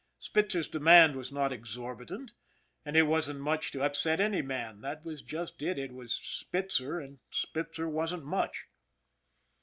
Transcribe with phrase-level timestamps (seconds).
[0.17, 2.31] Spitzer's demand was not exorbitant,
[2.83, 6.99] and it wasn't much to upset any man that was just it it was Spitzer,
[6.99, 8.65] and Spitzer wasn't much.